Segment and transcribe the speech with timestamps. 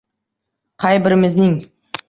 [0.85, 1.57] Qay birimizning